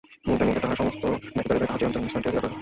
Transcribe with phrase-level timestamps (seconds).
[0.25, 2.57] মুহূর্তের মধ্যে তাঁহার সমস্ত ব্যথিত হৃদয় তাহার চিরন্তন স্থানটি অধিকার করিল।